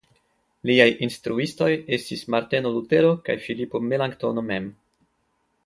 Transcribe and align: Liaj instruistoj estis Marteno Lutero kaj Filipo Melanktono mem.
Liaj 0.69 0.87
instruistoj 1.07 1.67
estis 1.97 2.23
Marteno 2.35 2.71
Lutero 2.79 3.13
kaj 3.29 3.37
Filipo 3.45 3.83
Melanktono 3.91 4.49
mem. 4.51 4.71